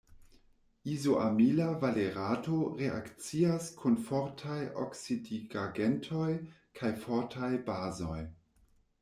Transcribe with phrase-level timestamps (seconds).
[0.91, 6.33] Izoamila valerato reakcias kun fortaj oksidigagentoj
[6.81, 8.19] kaj fortaj bazoj.